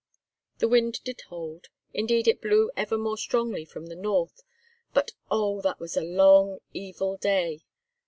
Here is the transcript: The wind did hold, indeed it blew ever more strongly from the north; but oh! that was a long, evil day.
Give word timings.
The 0.57 0.67
wind 0.67 0.99
did 1.03 1.21
hold, 1.29 1.67
indeed 1.93 2.27
it 2.27 2.41
blew 2.41 2.71
ever 2.75 2.97
more 2.97 3.19
strongly 3.19 3.65
from 3.65 3.85
the 3.85 3.95
north; 3.95 4.41
but 4.95 5.11
oh! 5.29 5.61
that 5.61 5.79
was 5.79 5.95
a 5.95 6.01
long, 6.01 6.57
evil 6.73 7.17
day. 7.17 7.59